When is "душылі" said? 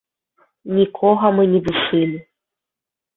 1.67-2.17